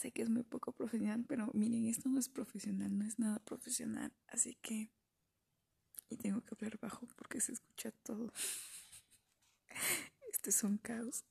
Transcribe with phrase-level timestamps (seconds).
[0.00, 3.38] sé que es muy poco profesional, pero miren, esto no es profesional, no es nada
[3.40, 4.90] profesional, así que...
[6.08, 8.32] Y tengo que hablar bajo porque se escucha todo.
[10.32, 11.24] Este es un caos.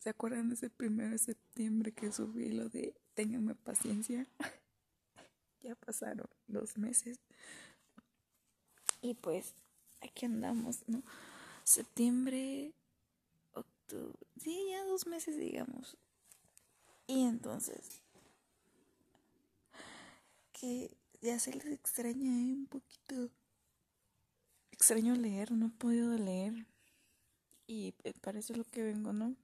[0.00, 4.26] ¿Se acuerdan de ese primero de septiembre que subí lo de ténganme paciencia?
[5.60, 7.20] ya pasaron dos meses.
[9.02, 9.54] Y pues
[10.00, 11.02] aquí andamos, ¿no?
[11.64, 12.72] Septiembre,
[13.52, 15.96] octubre, sí, ya dos meses, digamos.
[17.08, 18.02] Y entonces,
[20.52, 22.52] que ya se les extraña ¿eh?
[22.52, 23.30] un poquito.
[24.70, 26.66] Extraño leer, no he podido leer.
[27.66, 29.34] Y eh, es lo que vengo, ¿no?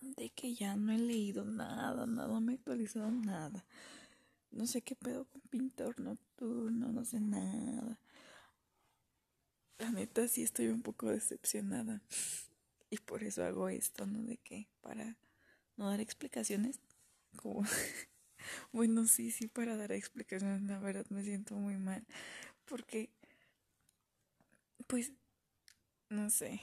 [0.00, 3.64] De que ya no he leído nada, nada, me he actualizado nada.
[4.52, 7.98] No sé qué pedo con pintor nocturno, no sé nada.
[9.78, 12.00] La neta sí estoy un poco decepcionada.
[12.90, 14.22] Y por eso hago esto, ¿no?
[14.22, 14.99] De que para
[15.80, 16.78] no dar explicaciones,
[18.72, 22.04] bueno, sí, sí, para dar explicaciones, la verdad me siento muy mal.
[22.66, 23.10] Porque,
[24.86, 25.12] pues,
[26.10, 26.60] no sé,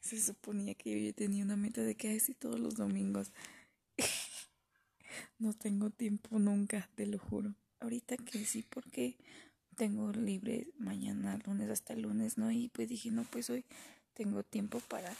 [0.00, 3.32] se suponía que yo tenía una meta de que así todos los domingos.
[5.38, 7.54] no tengo tiempo nunca, te lo juro.
[7.80, 9.16] Ahorita que sí, porque
[9.76, 12.50] tengo libre mañana, lunes hasta lunes, ¿no?
[12.52, 13.64] Y pues dije, no, pues hoy
[14.14, 15.12] tengo tiempo para,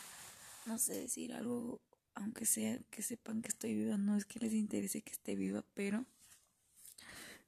[0.67, 1.81] no sé, decir algo,
[2.15, 5.65] aunque sea que sepan que estoy viva, no es que les interese que esté viva,
[5.75, 6.05] pero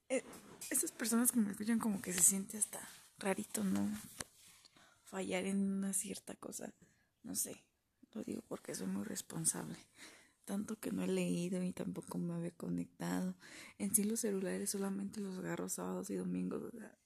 [0.08, 0.25] eh,
[0.70, 2.81] esas personas que me escuchan como que se siente hasta
[3.19, 3.89] rarito, ¿no?
[5.05, 6.73] Fallar en una cierta cosa,
[7.23, 7.62] no sé,
[8.12, 9.78] lo digo porque soy muy responsable
[10.47, 13.34] tanto que no he leído y tampoco me había conectado.
[13.78, 16.62] En sí los celulares solamente los agarro sábados y domingos.
[16.62, 16.97] O sea,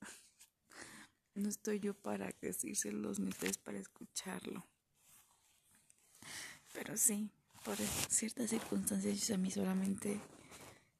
[1.34, 4.66] no estoy yo para decírselos ni ustedes para escucharlo.
[6.74, 7.30] Pero sí,
[7.64, 10.20] por ciertas circunstancias a mí solamente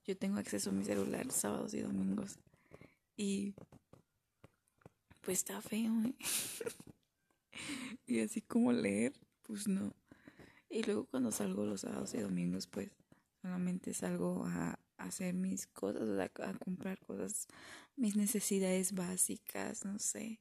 [0.05, 2.39] yo tengo acceso a mi celular sábados y domingos.
[3.17, 3.55] Y
[5.21, 5.93] pues está feo.
[6.05, 6.15] ¿eh?
[8.07, 9.13] y así como leer,
[9.43, 9.95] pues no.
[10.69, 12.91] Y luego cuando salgo los sábados y domingos, pues
[13.43, 17.49] solamente salgo a, hacer mis cosas, a, comprar cosas,
[17.97, 20.41] mis necesidades básicas, no sé.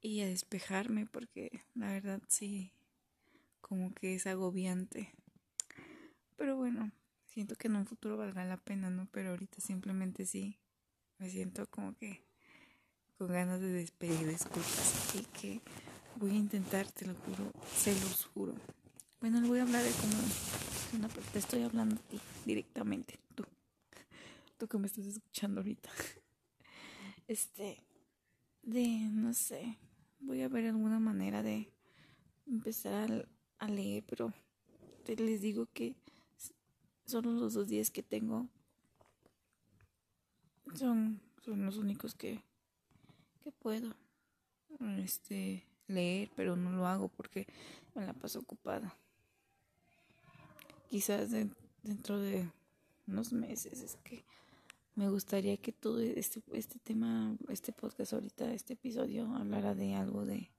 [0.00, 2.72] Y a despejarme porque la verdad sí,
[3.66, 5.14] como que es agobiante.
[6.36, 6.92] Pero bueno,
[7.24, 9.08] siento que en un futuro valdrá la pena, ¿no?
[9.10, 10.58] Pero ahorita simplemente sí,
[11.18, 12.22] me siento como que
[13.16, 15.60] con ganas de despedir disculpas y que
[16.16, 18.54] voy a intentar, te lo juro, se los juro,
[19.20, 23.44] bueno, le voy a hablar de cómo te estoy hablando a ti directamente, tú,
[24.58, 25.90] tú que me estás escuchando ahorita.
[27.26, 27.82] Este,
[28.60, 29.78] de, no sé,
[30.20, 31.72] voy a ver alguna manera de
[32.46, 33.26] empezar
[33.58, 34.32] a, leer, pero
[35.06, 35.94] les digo que
[37.06, 38.48] son los dos días que tengo.
[40.74, 42.42] Son, son los únicos que,
[43.42, 43.94] que puedo
[44.98, 47.46] este, leer, pero no lo hago porque
[47.94, 48.96] me la paso ocupada
[50.94, 51.28] quizás
[51.82, 52.48] dentro de
[53.08, 54.24] unos meses es que
[54.94, 60.24] me gustaría que todo este, este tema, este podcast ahorita, este episodio, hablara de algo
[60.24, 60.52] de,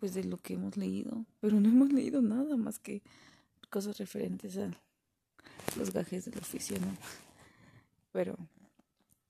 [0.00, 3.02] pues de lo que hemos leído, pero no hemos leído nada más que
[3.68, 4.70] cosas referentes a
[5.76, 6.96] los gajes del oficio, ¿no?
[8.10, 8.36] Pero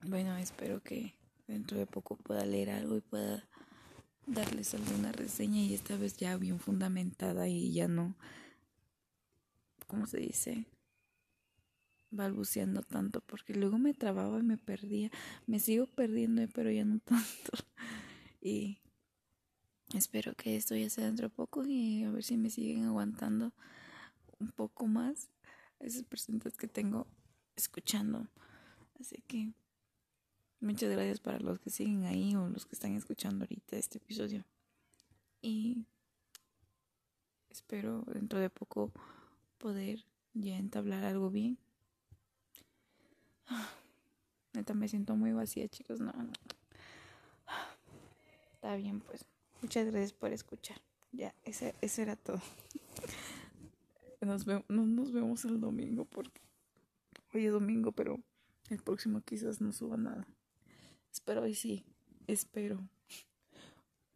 [0.02, 1.14] bueno, espero que
[1.46, 3.46] dentro de poco pueda leer algo y pueda
[4.26, 8.14] darles alguna reseña y esta vez ya bien fundamentada y ya no
[9.86, 10.66] ¿cómo se dice?
[12.10, 15.10] balbuceando tanto porque luego me trababa y me perdía.
[15.46, 17.52] Me sigo perdiendo, pero ya no tanto.
[18.42, 18.78] Y
[19.94, 23.52] espero que esto ya sea dentro de poco y a ver si me siguen aguantando
[24.38, 25.28] un poco más
[25.80, 27.06] esas personas que tengo
[27.56, 28.26] escuchando.
[29.00, 29.52] Así que
[30.60, 34.44] muchas gracias para los que siguen ahí o los que están escuchando ahorita este episodio.
[35.42, 35.84] Y
[37.50, 38.92] espero dentro de poco
[39.58, 40.04] poder
[40.34, 41.58] ya entablar algo bien.
[44.52, 46.00] Neta me siento muy vacía, chicos.
[46.00, 46.32] No, no.
[48.54, 49.26] Está bien, pues.
[49.62, 50.80] Muchas gracias por escuchar.
[51.12, 52.40] Ya, ese, ese era todo.
[54.20, 56.42] Nos vemos, no nos vemos el domingo porque
[57.32, 58.20] hoy es domingo, pero
[58.68, 60.26] el próximo quizás no suba nada.
[61.10, 61.86] Espero hoy sí,
[62.26, 62.86] espero.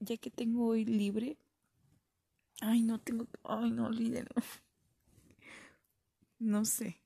[0.01, 1.39] Ya que tengo hoy libre.
[2.61, 3.27] Ay, no tengo.
[3.45, 4.35] Ay, no, olvídenlo
[6.45, 7.01] no sé.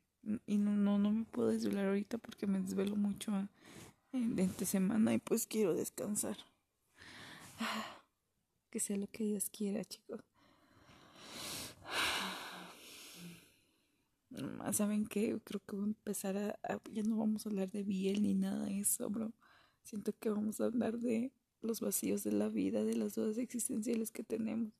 [0.46, 3.48] Y no, no, no me puedo desvelar ahorita porque me desvelo mucho ah,
[4.12, 6.36] en, entre semana y pues quiero descansar.
[8.68, 10.20] Que sea lo que Dios quiera, chicos.
[14.72, 15.38] ¿Saben qué?
[15.42, 18.66] Creo que voy a empezar a, Ya no vamos a hablar de bien ni nada
[18.66, 19.32] de eso, bro.
[19.82, 21.32] Siento que vamos a hablar de
[21.62, 24.72] los vacíos de la vida, de las dudas existenciales que tenemos.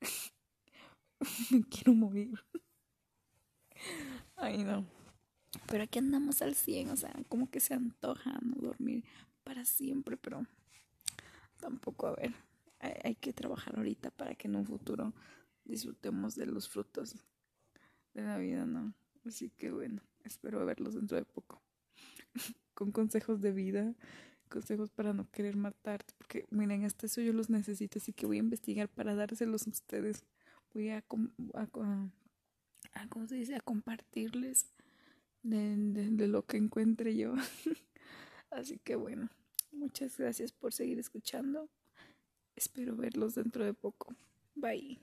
[1.50, 2.38] Me quiero morir.
[4.36, 4.84] Ay, no.
[5.68, 9.04] Pero aquí andamos al 100, o sea, como que se antoja no dormir
[9.44, 10.46] para siempre, pero
[11.60, 12.34] tampoco, a ver,
[12.82, 15.14] hay, que trabajar ahorita para que en un futuro
[15.64, 17.14] disfrutemos de los frutos
[18.14, 18.92] de la vida, ¿no?
[19.24, 21.62] Así que bueno, espero verlos dentro de poco.
[22.74, 23.94] Con consejos de vida,
[24.48, 28.38] consejos para no querer matarte, porque miren, hasta eso yo los necesito, así que voy
[28.38, 30.24] a investigar para dárselos a ustedes.
[30.74, 31.04] Voy a,
[31.54, 31.68] a,
[32.94, 33.54] a, ¿cómo se dice?
[33.54, 34.66] a compartirles
[35.42, 37.34] de lo que encuentre yo.
[38.50, 39.28] así que bueno,
[39.70, 41.68] muchas gracias por seguir escuchando.
[42.56, 44.14] Espero verlos dentro de poco.
[44.54, 44.98] Bye.